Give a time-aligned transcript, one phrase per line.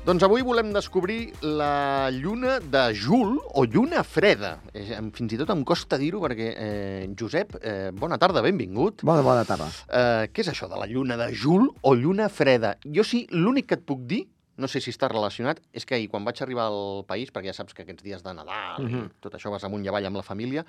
[0.00, 4.54] Doncs avui volem descobrir la lluna de Jul, o lluna freda.
[4.72, 9.04] Eh, Fins i tot em costa dir-ho perquè, eh, Josep, eh, bona tarda, benvingut.
[9.04, 9.68] Bona, bona tarda.
[9.88, 12.78] Eh, què és això de la lluna de Jul o lluna freda?
[12.84, 14.26] Jo sí, l'únic que et puc dir,
[14.56, 17.52] no sé si està relacionat, és que ahir, quan vaig arribar al país, perquè ja
[17.52, 19.10] saps que aquests dies de Nadal i Mhm.
[19.20, 20.64] tot això vas amunt i avall amb la família,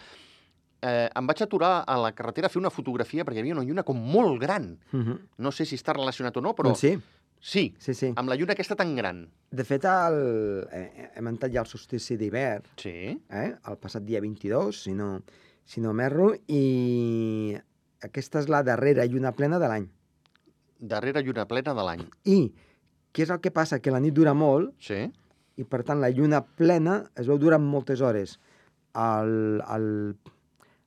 [0.81, 3.63] eh, em vaig aturar a la carretera a fer una fotografia perquè hi havia una
[3.63, 4.77] lluna com molt gran.
[4.93, 5.19] Uh -huh.
[5.37, 6.99] No sé si està relacionat o no, però Doncs sí,
[7.41, 8.13] sí, sí, sí.
[8.15, 9.25] amb la lluna aquesta tan gran.
[9.51, 12.93] De fet, el, eh, hem entrat ja el solstici d'hivern, Sí.
[13.29, 13.47] eh?
[13.67, 15.23] el passat dia 22, si no,
[15.65, 17.57] si no m'erro, i
[18.01, 19.89] aquesta és la darrera lluna plena de l'any.
[20.79, 22.05] Darrere lluna plena de l'any.
[22.25, 22.37] I
[23.13, 23.79] què és el que passa?
[23.83, 25.01] Que la nit dura molt Sí.
[25.57, 28.39] i, per tant, la lluna plena es veu durant moltes hores.
[28.93, 30.15] Al, al,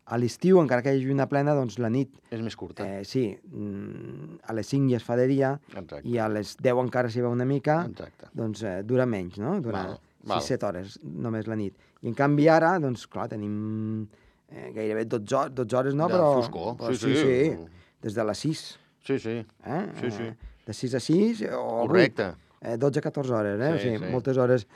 [0.06, 2.84] a l'estiu, encara que hi hagi lluna plena, doncs la nit, És més curta.
[2.84, 6.02] eh, sí, mm, a les 5 ja es fa de dia Exacte.
[6.04, 8.28] i a les 10 encara s'hi veu una mica, Exacte.
[8.34, 9.60] doncs eh, dura menys, no?
[9.64, 10.40] Dura Val, val.
[10.42, 11.74] 6-7 hores només la nit.
[12.02, 14.06] I en canvi ara, doncs clar, tenim
[14.50, 16.08] eh, gairebé 12 hores, 12 hores no?
[16.08, 16.76] De però, foscor.
[16.76, 18.64] però sí, sí, sí, des de les 6.
[19.04, 19.38] Sí, sí.
[19.64, 19.86] Eh?
[20.00, 20.28] Sí, sí.
[20.66, 22.28] De 6 a 6 o Correcte.
[22.28, 23.70] 8, eh, 12-14 hores, eh?
[23.72, 24.12] Sí, o sigui, sí.
[24.12, 24.66] moltes hores.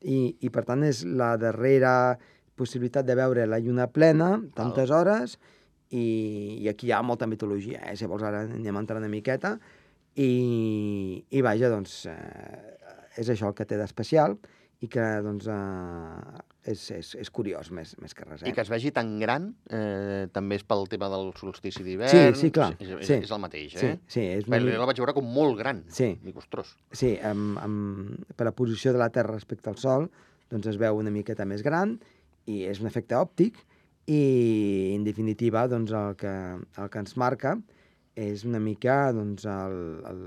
[0.00, 2.18] I, I per tant és la darrera
[2.58, 5.38] possibilitat de veure la lluna plena, tantes hores,
[5.94, 7.94] i, i aquí hi ha molta mitologia, eh?
[7.96, 9.54] si vols ara anem a entrar una miqueta,
[10.18, 12.76] i, i vaja, doncs, eh,
[13.22, 14.36] és això el que té d'especial,
[14.82, 18.42] i que, doncs, eh, és, és, és curiós, més, més que res.
[18.44, 18.50] Eh?
[18.50, 22.12] I que es vegi tan gran eh, també és pel tema del solstici d'hivern.
[22.12, 23.16] Sí, sí, clar, És, és, sí.
[23.24, 23.96] és el mateix, Sí, eh?
[24.06, 25.80] sí, és una, Bé, mi- jo la vaig veure com molt gran.
[25.94, 26.12] Sí.
[26.22, 26.74] Dic, ostres.
[26.92, 30.10] sí amb, amb, per la posició de la Terra respecte al Sol,
[30.52, 32.17] doncs es veu una miqueta més gran i
[32.68, 33.58] és un efecte òptic
[34.08, 36.34] i, en definitiva, doncs el que,
[36.80, 37.56] el que ens marca
[38.18, 39.76] és una mica doncs, el,
[40.10, 40.22] el,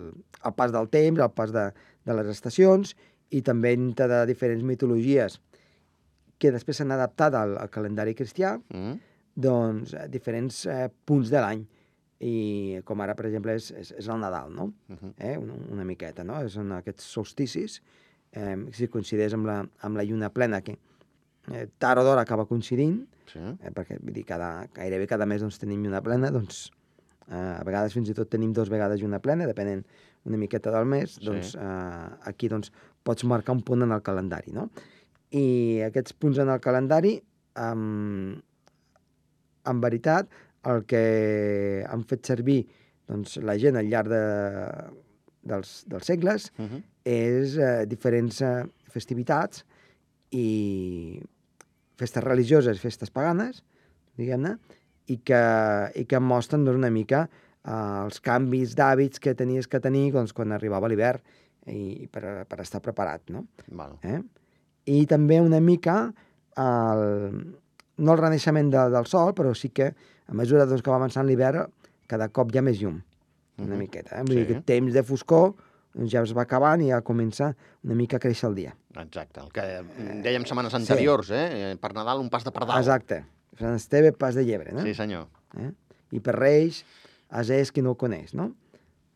[0.45, 1.69] el pas del temps, el pas de,
[2.07, 2.93] de les estacions
[3.31, 5.39] i també dintre de diferents mitologies
[6.41, 8.97] que després s'han adaptat al, al calendari cristià, Mm?
[9.41, 11.61] doncs, a diferents eh, punts de l'any.
[12.21, 14.67] I com ara, per exemple, és, és, és el Nadal, no?
[14.89, 15.13] Uh -huh.
[15.17, 15.37] eh?
[15.37, 16.37] una, una miqueta, no?
[16.49, 17.81] Són aquests solsticis,
[18.31, 20.77] eh, si coincideix amb la, amb la lluna plena, que
[21.51, 23.39] eh, tard o d'hora acaba coincidint, Sí.
[23.39, 26.69] eh, perquè vull dir, cada, gairebé cada mes doncs, tenim lluna plena, doncs
[27.31, 29.85] eh, a vegades fins i tot tenim dos vegades lluna plena, depenent
[30.25, 31.25] una miqueta del mes, Sí.
[31.25, 32.71] doncs eh, aquí doncs,
[33.03, 34.69] pots marcar un punt en el calendari, no?
[35.31, 37.21] I aquests punts en el calendari,
[37.57, 38.35] um,
[39.65, 40.27] en veritat,
[40.65, 42.67] el que han fet servir
[43.07, 44.21] doncs, la gent al llarg de,
[45.43, 46.83] dels, dels segles Uh -huh.
[47.05, 49.63] és eh, diferents eh, festivitats
[50.31, 51.21] i
[51.99, 53.61] festes religioses, festes paganes,
[54.17, 54.55] diguem-ne,
[55.11, 55.41] i que,
[55.99, 60.33] i que mostren doncs, una mica eh, els canvis d'hàbits que tenies que tenir doncs,
[60.33, 61.21] quan arribava l'hivern
[61.69, 63.43] i per, per estar preparat, no?
[63.77, 63.97] Val.
[64.07, 64.21] Eh?
[64.89, 65.99] I també una mica
[66.57, 67.03] el,
[68.01, 71.27] no el renaixement de, del sol, però sí que a mesura doncs, que va avançant
[71.27, 71.67] l'hivern
[72.09, 72.97] cada cop hi ha més llum,
[73.61, 73.79] una Mhm.
[73.79, 74.17] miqueta.
[74.17, 74.23] Eh?
[74.25, 74.47] Vull dir Sí.
[74.47, 75.53] que el temps de foscor
[76.07, 77.51] ja es va acabant i ja comença
[77.83, 78.73] una mica a créixer el dia.
[79.01, 79.43] Exacte.
[79.43, 79.65] El que
[80.23, 81.75] dèiem setmanes anteriors, eh?
[81.81, 82.79] Per Nadal un pas de pardal.
[82.79, 83.23] Exacte.
[83.59, 84.83] Sant Esteve, pas de llebre, no?
[84.87, 85.27] Sí, senyor.
[85.59, 85.71] Eh?
[86.15, 86.83] I per Reis,
[87.31, 88.51] és qui no ho coneix, no?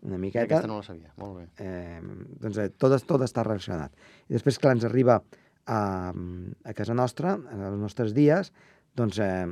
[0.05, 0.45] Una I miqueta...
[0.45, 1.11] aquesta no la sabia.
[1.17, 1.47] Molt bé.
[1.65, 1.99] eh,
[2.43, 3.95] doncs eh, tot, tot està relacionat.
[4.29, 5.17] I després, clar, ens arriba
[5.65, 5.79] a,
[6.13, 8.51] a casa nostra, els nostres dies,
[8.95, 9.47] doncs eh,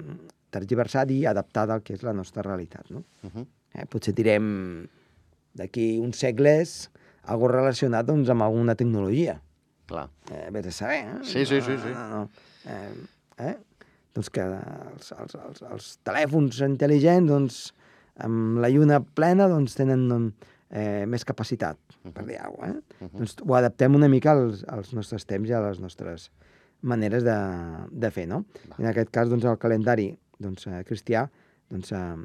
[0.53, 2.91] tergiversat i adaptat al que és la nostra realitat.
[2.91, 3.03] No?
[3.23, 3.47] Uh -huh.
[3.73, 4.87] Eh, potser direm
[5.57, 6.91] d'aquí uns segles
[7.23, 9.39] algo relacionat doncs, amb alguna tecnologia.
[9.87, 10.07] Clar.
[10.31, 11.19] Eh, vés a saber, eh?
[11.27, 11.93] Sí, sí, sí, sí.
[11.93, 12.23] No, no.
[12.65, 13.55] Eh, eh?
[14.13, 17.61] Doncs que els, els, els, els telèfons intel·ligents, doncs,
[18.23, 21.79] amb la lluna plena, doncs, tenen doncs, eh, més capacitat,
[22.13, 22.79] per dir alguna cosa.
[22.79, 23.05] Eh?
[23.05, 23.17] Uh -huh.
[23.19, 26.31] Doncs ho adaptem una mica als, als nostres temps i a les nostres
[26.81, 27.37] maneres de,
[27.91, 28.45] de fer, no?
[28.69, 28.75] Va.
[28.79, 31.29] En aquest cas, doncs, el calendari doncs, eh, cristià
[31.69, 32.15] doncs, eh,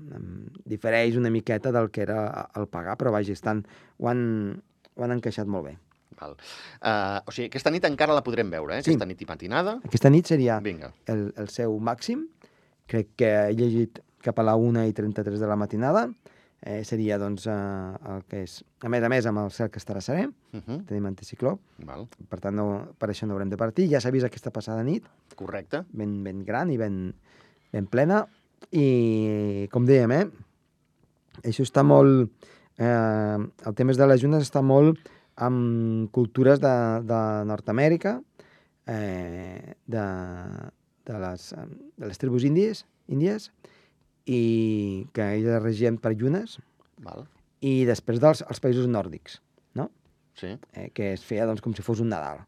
[0.64, 3.64] difereix una miqueta del que era el pagar, però vaja, estan,
[3.98, 4.62] ho, han,
[4.98, 5.76] ho han encaixat molt bé.
[6.18, 6.34] Val.
[6.82, 8.82] Uh, o sigui, aquesta nit encara la podrem veure, eh?
[8.82, 8.90] Sí.
[8.92, 9.76] Aquesta nit i matinada.
[9.86, 10.90] Aquesta nit seria Vinga.
[11.06, 12.26] el, el seu màxim.
[12.90, 16.08] Crec que he llegit cap a la 1 i 33 de la matinada.
[16.60, 17.52] Eh, seria, doncs, eh,
[18.10, 18.56] el que és...
[18.82, 20.26] A més a més, amb el cel que estarà serè.
[20.26, 20.80] Uh -huh.
[20.88, 21.58] Tenim anticicló.
[21.86, 22.08] Val.
[22.28, 23.88] Per tant, no, per això no haurem de partir.
[23.88, 25.04] Ja s'ha vist aquesta passada nit,
[25.36, 25.84] Correcte.
[25.92, 27.14] ben, ben gran i ben,
[27.72, 28.26] ben plena.
[28.72, 30.30] I, com dèiem, eh,
[31.44, 32.30] això està molt...
[32.78, 35.00] Eh, el tema de les llunes està molt
[35.38, 36.74] amb cultures de,
[37.06, 37.20] de
[37.50, 38.16] Nord-Amèrica,
[38.86, 40.04] eh, de,
[41.06, 41.48] de, les,
[41.98, 43.50] de les tribus índies, índies,
[44.28, 46.58] i que elles regien per llunes,
[47.04, 47.24] Val.
[47.64, 49.40] i després dels els països nòrdics,
[49.78, 49.88] no?
[50.38, 50.54] Sí.
[50.74, 52.44] eh, que es feia doncs, com si fos un Nadal.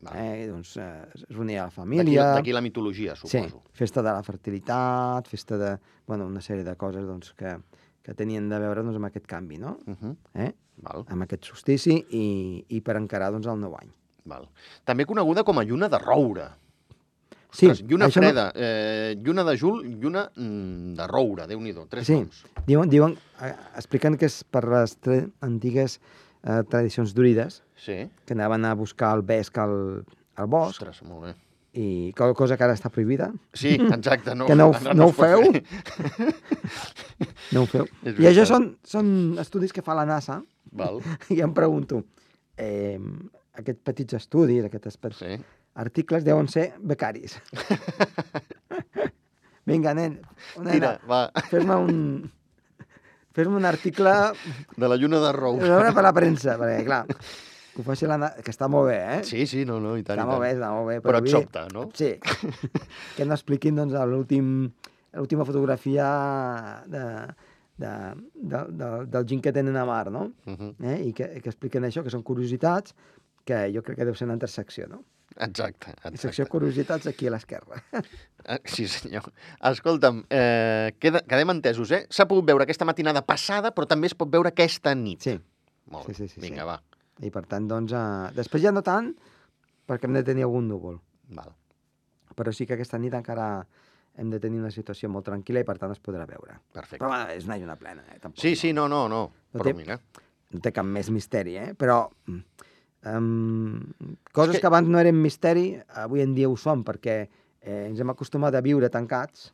[0.00, 0.16] Val.
[0.16, 0.46] Eh?
[0.48, 2.30] Doncs eh, es reunia la família...
[2.34, 3.62] d'aquí la mitologia, Sí, suposo.
[3.76, 5.74] festa de la fertilitat, festa de...
[6.08, 7.52] Bueno, una sèrie de coses doncs, que,
[8.02, 9.78] que tenien de veure doncs, amb aquest canvi, no?
[9.86, 10.16] Uh -huh.
[10.34, 10.52] Eh?
[10.82, 13.90] Val, Amb aquest solstici i, i per encarar doncs, el nou any.
[14.24, 14.48] val.
[14.84, 16.48] També coneguda com a lluna de roure.
[17.50, 21.60] Sí, Ostres, lluna això no- freda, eh, lluna de jul, lluna mm, de roure, déu
[21.60, 22.12] nhi tres Sí.
[22.14, 22.44] noms.
[22.66, 24.96] Diuen, diuen eh, expliquen que és per les
[25.40, 26.00] antigues
[26.44, 28.08] eh, tradicions druides, Sí.
[28.24, 30.04] que anaven a buscar el vesc al,
[30.36, 31.34] al bosc, Ostres, molt bé.
[31.72, 33.30] I co- cosa que ara està prohibida.
[33.54, 34.34] Sí, exacte.
[34.34, 35.44] No, Que no ara no ho feu?
[37.52, 37.86] No ho feu.
[38.10, 39.12] I això són, són
[39.42, 40.40] estudis que fa la NASA,
[40.72, 41.00] Val,
[41.34, 42.04] i em pregunto,
[42.58, 42.98] eh,
[43.58, 45.38] aquests petits estudis, aquests sí.
[45.78, 47.38] articles deuen ser becaris.
[49.66, 50.18] Vinga, nen,
[50.66, 50.96] nena,
[51.50, 51.96] fes-me un...
[53.30, 54.10] Fes-me un article
[54.74, 55.28] de la lluna de.
[55.62, 57.04] Una per la premsa, perquè, clar,
[57.74, 58.34] que ho faci la...
[58.42, 59.20] que està molt bé, eh?
[59.24, 60.46] Sí, sí, no, no, i tant, està i molt tant.
[60.46, 60.96] bé, està molt bé.
[61.04, 61.88] Però et avui- sobta, no?
[61.94, 62.10] Sí.
[63.16, 64.70] que no expliquin, doncs, l'últim
[65.12, 66.06] l'última fotografia
[66.86, 67.04] de,
[67.82, 67.92] de,
[68.36, 70.32] de, de, del gin que tenen a mar, no?
[70.46, 70.74] Uh -huh.
[70.84, 71.08] Eh?
[71.08, 72.94] I que, que expliquen això, que són curiositats,
[73.44, 75.02] que jo crec que deu ser una intersecció, no?
[75.36, 76.50] Exacte, La secció exacte.
[76.50, 77.82] curiositats aquí a l'esquerra.
[78.46, 79.22] Ah, Sí, senyor.
[79.60, 82.06] Escolta'm, eh, queda, quedem entesos, eh?
[82.08, 85.20] S'ha pogut veure aquesta matinada passada, però també es pot veure aquesta nit.
[85.20, 85.38] Sí,
[85.90, 86.14] Molt sí, bé.
[86.14, 86.66] sí, sí, Vinga, sí.
[86.66, 86.80] va.
[87.20, 89.12] I per tant, doncs, eh, després ja no tant,
[89.88, 91.00] perquè hem de tenir algun núvol.
[91.36, 91.52] Val.
[92.36, 93.66] Però sí que aquesta nit encara
[94.20, 96.58] hem de tenir una situació molt tranquil·la i per tant es podrà veure.
[96.72, 96.98] Perfecte.
[97.02, 98.18] Però bueno, és una lluna plena, eh?
[98.20, 99.20] Tampoc, Sí, sí, no, no, no.
[99.52, 99.98] No Però té- mira,
[100.50, 101.74] no té cap més misteri, eh?
[101.78, 102.08] Però
[103.04, 103.80] um,
[104.32, 104.66] coses que- que...
[104.66, 107.16] abans no eren misteri, avui en dia ho són, perquè
[107.60, 109.52] eh, ens hem acostumat a viure tancats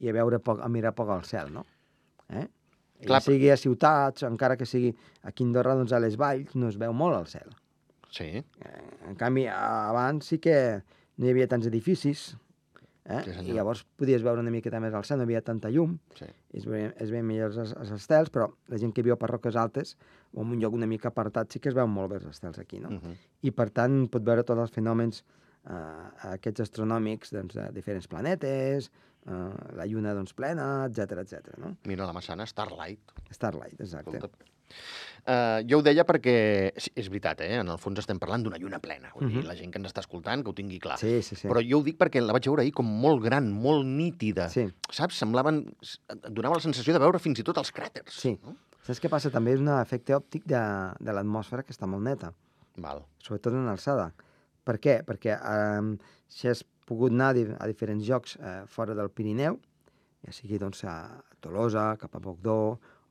[0.00, 1.64] i a veure poc, a mirar poc al cel, no?
[2.28, 2.46] Eh?
[3.06, 6.68] Clar, sigui a ciutats, encara que sigui aquí a Andorra, doncs a les valls no
[6.68, 7.50] es veu molt al cel.
[8.10, 10.82] sí, Eh, en canvi, a- abans sí que
[11.18, 12.36] no hi havia tants edificis,
[13.04, 13.20] eh?
[13.24, 13.48] Sí, senyor.
[13.48, 16.24] i llavors podies veure una miqueta més al cel, no hi havia tanta llum, sí.
[16.52, 19.28] i es veien, es veien millors els, els estels, però la gent que viu per
[19.30, 19.96] roques altes
[20.32, 22.58] o en un lloc una mica apartat sí que es veuen molt bé els estels
[22.58, 22.88] aquí, no?
[22.88, 23.16] Uh -huh.
[23.42, 25.24] I per tant pot veure tots els fenòmens
[25.70, 28.90] eh, aquests astronòmics doncs, de diferents planetes,
[29.26, 31.54] eh, la lluna doncs, plena, etc etc.
[31.58, 31.76] no?
[31.84, 33.12] Mira la massana, Starlight.
[33.30, 34.16] Starlight, exacte.
[34.16, 34.50] Escolta.
[35.24, 37.58] Uh, jo ho deia perquè, sí, és veritat, eh?
[37.60, 39.08] en el fons estem parlant d'una lluna plena.
[39.14, 39.46] Vull dir, Mhm.
[39.48, 40.98] la gent que ens està escoltant, que ho tingui clar.
[40.98, 41.48] Sí, sí, sí.
[41.48, 44.48] Però jo ho dic perquè la vaig veure ahir com molt gran, molt nítida.
[44.50, 44.66] Sí.
[44.90, 45.16] Saps?
[45.16, 45.62] Semblaven...
[46.28, 48.10] donava la sensació de veure fins i tot els cràters.
[48.20, 48.38] Sí.
[48.42, 48.56] No?
[48.82, 49.30] Saps què passa?
[49.30, 50.60] També és un efecte òptic de,
[51.00, 52.32] de l'atmosfera que està molt neta.
[52.76, 53.04] Val.
[53.22, 54.12] sobretot en alçada.
[54.64, 54.98] Per què?
[55.06, 55.94] Perquè eh,
[56.28, 59.58] si has pogut anar a, di a diferents llocs eh, fora del Pirineu,
[60.24, 60.96] ja sigui doncs, a
[61.44, 62.58] Tolosa, cap a Bogdó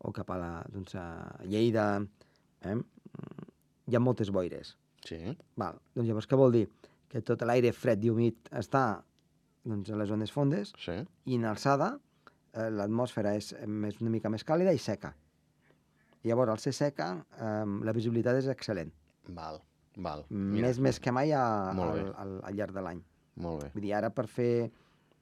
[0.03, 1.05] o cap a, la, doncs, a
[1.45, 1.87] Lleida,
[2.65, 2.75] eh?
[2.75, 3.49] mm,
[3.87, 4.75] hi ha moltes boires.
[5.05, 5.19] Sí.
[5.59, 5.79] Val.
[5.95, 6.67] Doncs llavors què vol dir?
[7.11, 9.03] Que tot l'aire fred i humit està
[9.63, 10.95] doncs, a les zones fondes Sí.
[11.29, 11.93] i en alçada
[12.53, 15.13] eh, l'atmosfera és més, una mica més càlida i seca.
[16.23, 18.91] Llavors, al ser seca, eh, la visibilitat és excel·lent.
[19.35, 19.61] Val.
[19.97, 20.25] Val.
[20.29, 23.01] Més, més que mai a, al, al, al llarg de l'any.
[23.43, 23.69] Molt bé.
[23.75, 24.71] Vull dir, ara per fer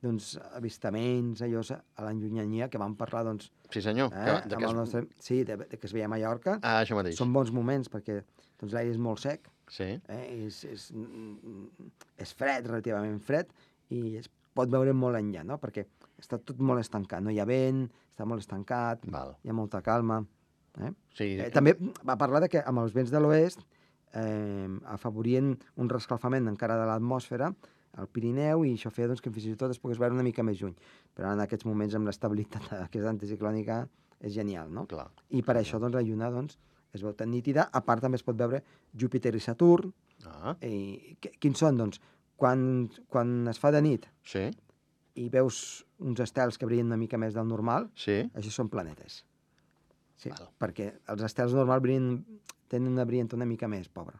[0.02, 4.10] doncs, avistaments, allò a la llunyania, que vam parlar, doncs, Sí, senyor.
[4.14, 4.74] eh, Que, de que es...
[4.74, 5.04] nostre...
[5.20, 7.16] Sí, de, de que es veia a Mallorca, Ah, això mateix.
[7.20, 8.24] són bons moments perquè
[8.60, 9.84] doncs, l'aire és molt sec, Sí.
[10.08, 10.92] eh, és, és,
[12.18, 13.52] és fred, relativament fred,
[13.94, 15.58] i es pot veure molt enllà, no?
[15.62, 15.86] Perquè
[16.22, 19.36] està tot molt estancat, no hi ha vent, està molt estancat, Val.
[19.44, 20.22] hi ha molta calma.
[20.80, 20.92] Eh?
[21.16, 21.30] Sí.
[21.40, 21.76] Eh, també
[22.08, 23.64] va parlar de que amb els vents de l'oest
[24.14, 27.52] eh, afavorien un rescalfament encara de l'atmosfera
[28.00, 30.44] al Pirineu i això feia doncs, que fins i tot es pogués veure una mica
[30.48, 30.76] més lluny.
[31.16, 33.82] Però en aquests moments amb l'estabilitat aquesta anticiclònica
[34.22, 34.86] és genial, no?
[34.88, 35.10] Clar.
[35.36, 36.58] I per això doncs, la lluna doncs,
[36.94, 37.68] es veu tan nítida.
[37.72, 38.62] A part també es pot veure
[38.94, 39.92] Júpiter i Saturn.
[40.28, 41.80] Ah, I, quins són?
[41.80, 42.02] Doncs,
[42.38, 44.48] quan, quan es fa de nit sí.
[45.18, 48.22] i veus uns estels que brillen una mica més del normal, Sí.
[48.38, 49.24] això són planetes.
[50.22, 50.50] Sí, Val.
[50.62, 52.20] perquè els estels normals brillen,
[52.70, 54.20] tenen una brillantor una mica més pobra.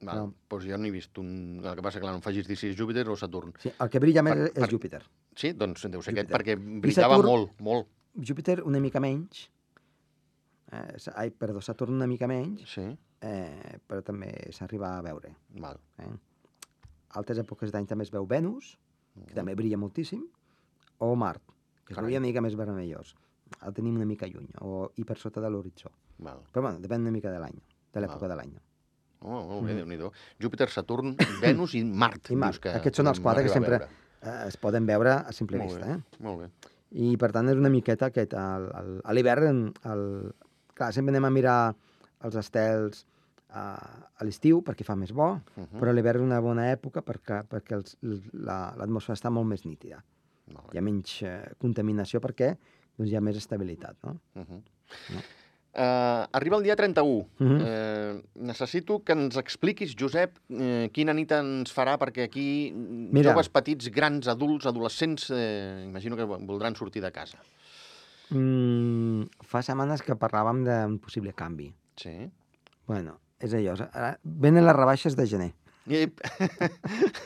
[0.00, 0.16] Val.
[0.20, 0.34] No.
[0.52, 1.30] Doncs jo no he vist un...
[1.64, 3.54] El que passa que clar, no em facis dir si és Júpiter o Saturn.
[3.58, 5.02] Sí, el que brilla més Per- és per- Júpiter.
[5.36, 7.26] Sí, doncs deu ser aquest, perquè brillava Saturn?
[7.32, 7.88] molt, molt.
[8.16, 9.48] Júpiter una mica menys,
[10.72, 12.86] eh, ai, perdó, Saturn una mica menys, Sí,
[13.20, 15.34] eh, però també s'arriba a veure.
[15.58, 15.80] val.
[15.98, 16.12] Eh?
[17.16, 18.76] Altres èpoques d'any també es veu Venus,
[19.26, 20.26] que també brilla moltíssim,
[20.98, 21.42] o Mart,
[21.84, 22.02] que es Carai.
[22.04, 23.14] veuria una mica més vermellós.
[23.66, 25.90] El tenim una mica lluny, o i per sota de l'horitzó.
[26.18, 27.54] Però bueno, depèn una mica de l'any,
[27.92, 28.54] de l'època de l'any.
[29.20, 29.76] Oh, molt bé, Mm.
[29.78, 30.12] Déu-n'hi-do.
[30.40, 32.30] Júpiter, Saturn, Venus i Mart.
[32.30, 32.60] I Mart.
[32.60, 33.76] que Aquests són els quatre que sempre
[34.22, 35.86] eh, es poden veure a simple Molt vista.
[35.86, 36.22] bé, Eh?
[36.22, 36.50] molt bé.
[36.92, 39.72] I per tant és una miqueta aquest, el, el, a l'hivern,
[40.74, 41.74] clar, sempre anem a mirar
[42.26, 43.04] els estels
[43.50, 43.64] a,
[44.16, 45.78] a l'estiu perquè fa més bo, Uh -huh.
[45.80, 47.96] però l'hivern és una bona època perquè, perquè els,
[48.32, 50.02] la- l'atmosfera està molt més nítida.
[50.52, 52.56] Molt Hi ha menys eh, contaminació perquè
[52.96, 53.96] doncs, hi ha més estabilitat.
[54.04, 54.18] No?
[54.34, 54.62] Uh -huh.
[55.14, 55.26] No.
[55.76, 57.28] Uh, arriba el dia 31.
[57.38, 57.60] Mhm.
[57.60, 63.34] eh, necessito que ens expliquis, Josep, eh, quina nit ens farà, perquè aquí mm, Mira.
[63.34, 67.36] joves petits, grans, adults, adolescents, eh, imagino que voldran sortir de casa.
[68.30, 71.74] Mm, fa setmanes que parlàvem d'un possible canvi.
[72.00, 72.30] Sí.
[72.86, 73.76] bueno, és allò.
[73.92, 75.52] Ara venen les rebaixes de gener.
[75.86, 76.06] I...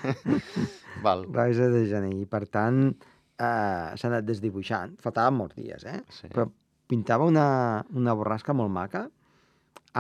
[1.04, 1.24] Val.
[1.28, 2.14] Rebaixes de gener.
[2.18, 2.96] I, per tant,
[3.40, 4.98] eh, s'ha anat desdibuixant.
[5.00, 6.02] Faltaven molts dies, eh?
[6.12, 6.28] Sí.
[6.28, 6.44] Però
[6.90, 9.06] pintava una, una borrasca molt maca,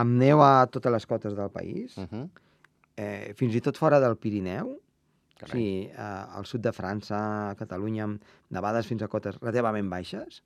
[0.00, 2.28] amb neu a totes les cotes del país, Uh -huh.
[2.96, 4.76] eh, fins i tot fora del Pirineu,
[5.38, 5.52] Carai.
[5.56, 10.42] sí, eh, al sud de França, a Catalunya, amb nevades fins a cotes relativament baixes,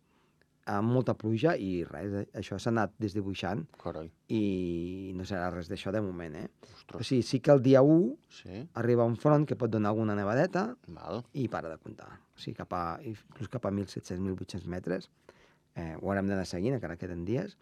[0.66, 4.10] amb molta pluja i res, eh, això s'ha anat desdibuixant Carai.
[4.32, 6.48] i no serà res d'això de moment, eh?
[6.94, 8.62] O sigui, sí que el dia 1 Sí.
[8.74, 11.24] arriba un front que pot donar alguna nevadeta Val.
[11.34, 12.08] i para de comptar.
[12.34, 15.10] O sigui, cap a, inclús cap a 1.700-1.800 metres.
[15.76, 17.56] Eh, ho haurem d'anar seguint, encara queden dies.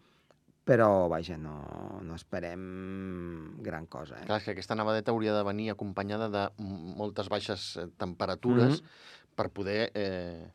[0.63, 4.15] Però, vaja, no, no esperem gran cosa.
[4.21, 4.25] Eh?
[4.25, 8.87] Clar, que aquesta nevadeta hauria de venir acompanyada de moltes baixes eh, temperatures Mhm.
[9.35, 9.91] per poder...
[9.93, 10.47] Eh,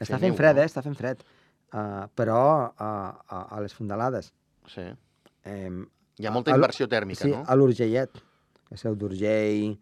[0.00, 0.62] Està fent neu, fred, no?
[0.62, 0.66] eh?
[0.66, 1.22] Està fent fred.
[1.68, 2.38] Uh, però
[2.72, 4.32] uh, a, a les fondalades,
[4.66, 4.80] Sí.
[5.44, 5.70] eh,
[6.18, 7.42] Hi ha molta A- a inversió tèrmica, sí, no?
[7.46, 8.10] a l'Urgellet,
[8.72, 9.76] a Seu d'Urgell,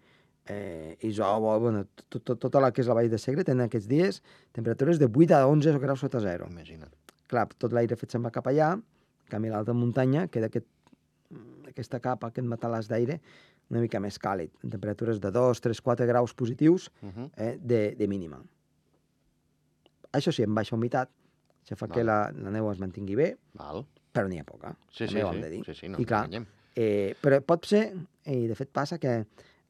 [0.46, 3.86] eh, Isòvol, bueno, tot, tot, tota la que és la Vall de Segre, tenen aquests
[3.88, 4.20] dies
[4.52, 6.46] temperatures de 8 a 11 graus sota zero.
[6.50, 6.90] Imagina't.
[7.28, 8.82] clar, tot l'aire fet se'n va cap allà, en
[9.30, 10.66] canvi a l'alta muntanya queda aquest,
[11.68, 13.20] aquesta capa, aquest matalàs d'aire
[13.70, 17.30] una mica més càlid, en temperatures de 2, 3, 4 graus positius Uh -huh.
[17.36, 18.42] eh, de, de mínima.
[20.12, 21.10] Això sí, amb baixa humitat,
[21.66, 21.96] això fa Val.
[21.98, 23.84] que la, la neu es mantingui bé, Val.
[24.14, 25.40] però n'hi ha poca, Sí, sí, sí.
[25.42, 25.64] de dir.
[25.66, 26.46] sí, sí no, I clar, enganyem.
[26.76, 27.92] Eh, però pot ser,
[28.26, 29.16] i de fet passa, que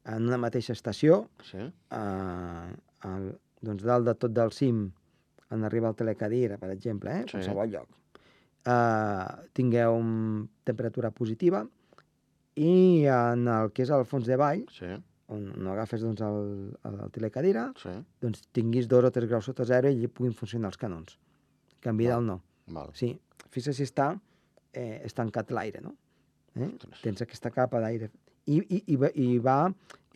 [0.05, 1.57] en una mateixa estació, Sí.
[1.57, 2.69] eh,
[3.09, 3.27] el,
[3.61, 4.91] doncs dalt de tot del cim,
[5.49, 7.37] en arriba el telecadira, per exemple, eh, Sí.
[7.37, 7.87] qualsevol lloc,
[8.65, 11.65] eh, tingueu un temperatura positiva
[12.55, 14.87] i en el que és el fons de vall, Sí,
[15.29, 17.89] on no agafes doncs, el, el telecadira, sí.
[18.21, 21.17] doncs tinguis dos o tres graus sota zero i allí puguin funcionar els canons.
[21.77, 22.13] En canvi Val.
[22.17, 22.41] dalt no.
[22.75, 22.91] Val.
[22.97, 23.13] Sí,
[23.53, 24.11] fixa si està
[24.73, 25.95] eh, estancat l'aire, no?
[26.57, 26.67] Eh?
[26.73, 27.01] Ostres.
[27.05, 28.09] Tens aquesta capa d'aire.
[28.47, 29.67] I, i, i, i va...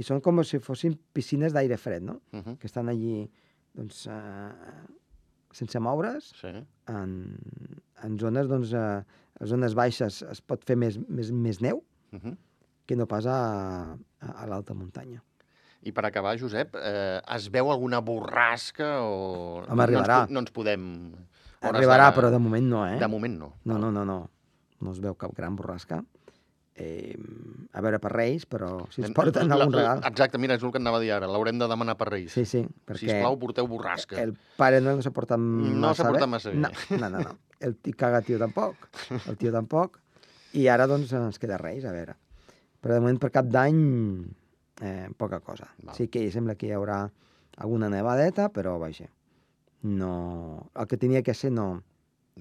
[0.01, 2.21] I són com si fossin piscines d'aire fred, no?
[2.33, 2.57] Uh -huh.
[2.57, 3.29] Que estan allí,
[3.75, 4.85] doncs, eh,
[5.53, 6.47] sense moure's, Sí.
[6.87, 7.37] en,
[8.03, 9.03] en zones, doncs, eh,
[9.41, 12.37] a zones baixes es pot fer més, més, més neu Uh -huh.
[12.85, 15.21] que no pas a, a, a l'alta muntanya.
[15.81, 19.63] I per acabar, Josep, eh, es veu alguna borrasca o...
[19.67, 20.15] Home, arribarà.
[20.17, 21.13] No ens, no ens podem...
[21.69, 22.97] Arribarà, d'ara- però de moment no, eh?
[22.99, 23.53] De moment no.
[23.65, 24.29] No, no, no, no.
[24.81, 26.01] No es veu cap gran borrasca.
[26.81, 27.13] Eh,
[27.73, 29.99] a veure per Reis, però si ens porten la- algun regal...
[30.07, 31.27] Exacte, mira, és el que anava a dir ara.
[31.29, 32.31] L'haurem de demanar per Reis.
[32.33, 34.17] Sí, sí, perquè Sisplau, porteu borrasca.
[34.23, 36.57] el pare no s'ha portat massa s'ha portat massa bé.
[36.63, 37.37] No, no, no, no.
[37.61, 38.87] El tio caga tio tampoc.
[39.27, 39.99] El tio tampoc.
[40.57, 42.15] I ara, doncs, ens queda Reis, a veure.
[42.81, 43.77] Però de moment, per cap d'any,
[44.81, 45.67] eh, poca cosa.
[45.83, 45.93] Val.
[45.95, 47.03] Sí que sembla que hi haurà
[47.61, 49.05] alguna nevadeta, però, vaja,
[49.83, 50.69] no...
[50.75, 51.81] El que tenia que ser no...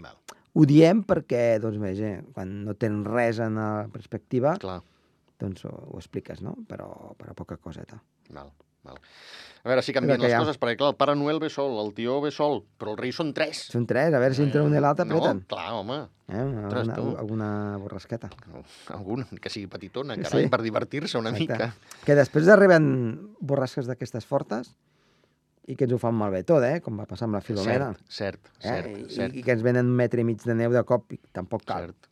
[0.01, 0.17] Val,
[0.53, 4.81] Ho diem perquè, doncs, vaja, quan no tens res en la perspectiva, clar.
[5.39, 6.57] doncs ho, ho expliques, no?
[6.67, 8.01] Però, però poca coseta.
[8.35, 8.51] Val,
[8.83, 8.99] val.
[9.63, 10.41] A veure si canvien les ha.
[10.43, 13.15] coses, perquè clar, el Pare Noel ve sol, el tió ve sol, però els reis
[13.21, 13.61] són tres.
[13.71, 15.43] Són tres, a veure si entre un i l'altre apreten.
[15.45, 16.01] No, clar, home.
[16.31, 16.43] Eh?
[16.43, 17.07] Alguna, tu.
[17.23, 17.51] alguna
[17.83, 18.31] borrasqueta.
[18.95, 20.23] Alguna, que sigui petitona, Sí.
[20.27, 21.71] carai, per divertir-se una Exacte.
[21.71, 22.01] mica.
[22.07, 22.91] Que després arriben
[23.39, 24.75] borrasques d'aquestes fortes
[25.69, 26.81] i que ens ho fan malbé tot, eh?
[26.81, 27.91] com va passar amb la Filomena.
[28.09, 28.63] Cert, cert, eh?
[28.65, 31.13] cert, I, cert, I que ens venen un metre i mig de neu de cop
[31.13, 31.91] i tampoc cal.
[31.91, 32.07] cert.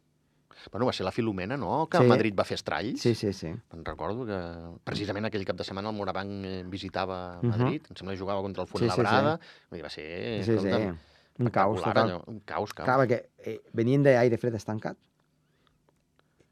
[0.73, 2.05] Bueno, va ser la Filomena, no?, que Sí.
[2.05, 3.01] a Madrid va fer estralls.
[3.01, 3.47] Sí, sí, sí.
[3.73, 4.39] Me'n recordo que
[4.85, 7.49] precisament aquell cap de setmana el Morabanc eh, visitava Mhm.
[7.51, 8.91] Madrid, em sembla que jugava contra el Sí, sí, sí.
[8.91, 9.39] Fuenlabrada,
[9.71, 10.45] dir, va ser...
[10.45, 10.91] sí, sí.
[11.39, 12.11] Un caos total.
[12.11, 12.85] allò, un caos, caos.
[12.89, 14.97] Clar, perquè eh, venien d'aire fred estancat.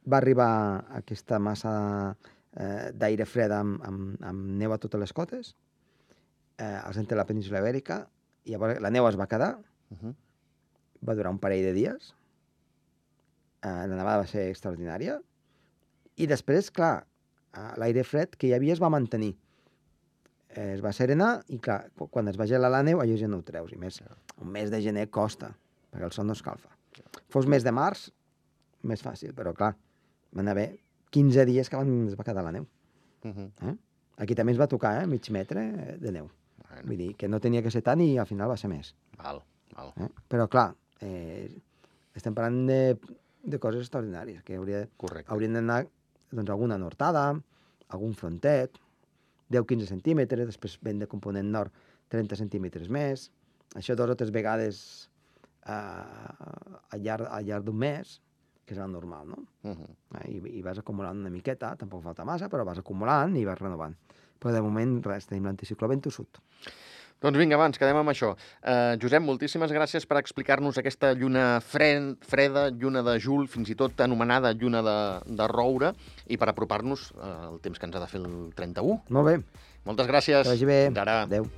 [0.07, 2.17] Va arribar aquesta massa
[2.57, 5.57] eh, d'aire fred amb, amb, amb neu a totes les cotes,
[6.58, 8.06] eh, al centre de la península ibèrica,
[8.44, 9.58] i llavors la neu es va quedar,
[9.90, 10.14] Uh -huh.
[11.06, 12.14] va durar un parell de dies,
[13.62, 15.18] eh, la nevada va ser extraordinària,
[16.16, 17.06] i després, clar,
[17.54, 19.36] eh, l'aire fred que hi havia es va mantenir.
[20.48, 23.28] Eh, es va serenar i, clar, qu- quan es va gelar la neu, allò ja
[23.28, 23.72] no ho treus.
[23.72, 24.00] I més,
[24.40, 25.54] un mes de gener costa,
[25.92, 26.70] perquè el sol no escalfa.
[27.28, 28.10] Fos mes de març,
[28.82, 29.75] més fàcil, però clar,
[30.32, 30.78] van haver
[31.10, 32.66] 15 dies que van, es va quedar la neu.
[33.25, 33.78] Uh -huh.
[34.18, 36.30] Aquí també ens va tocar, eh, mig metre de neu.
[36.76, 38.95] Bueno, Vull dir que no tenia que ser tant i al final va ser més.
[39.16, 39.42] val,
[39.75, 39.92] val.
[39.97, 40.09] Eh?
[40.28, 41.49] Però, clar, eh,
[42.14, 42.97] estem parlant de,
[43.42, 45.30] de coses extraordinàries, que hauria, Correcte.
[45.33, 45.87] haurien d'anar
[46.30, 47.30] doncs, alguna nortada,
[47.88, 48.76] algun frontet,
[49.50, 51.73] 10-15 centímetres, després vent de component nord
[52.12, 53.30] 30 centímetres més,
[53.78, 55.09] això dos o tres vegades
[55.64, 58.21] eh, al llarg, al llarg d'un mes,
[58.66, 59.45] que és el normal, no?
[59.62, 59.90] Uh -huh.
[60.21, 63.59] Eh, I, I vas acumulant una miqueta, tampoc falta massa, però vas acumulant i vas
[63.59, 63.95] renovant.
[64.40, 66.40] Però de moment, res, tenim l'anticicló tossut.
[67.25, 68.35] Doncs vinga, ens quedem amb això.
[68.61, 73.76] Uh, Josep, moltíssimes gràcies per explicar-nos aquesta lluna fred, freda, lluna de jul, fins i
[73.78, 74.99] tot anomenada lluna de,
[75.38, 75.95] de roure,
[76.28, 79.00] i per apropar-nos uh, el temps que ens ha de fer el 31.
[79.16, 79.38] Molt bé,
[79.87, 80.43] Moltes gràcies.
[80.43, 80.83] que vagi bé.
[80.90, 81.23] Fins ara.
[81.25, 81.49] Adéu.